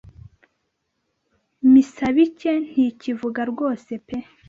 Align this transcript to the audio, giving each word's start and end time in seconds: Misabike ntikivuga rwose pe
Misabike 1.71 2.51
ntikivuga 2.69 3.41
rwose 3.51 3.91
pe 4.05 4.17